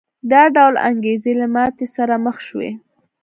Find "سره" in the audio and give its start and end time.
1.95-2.15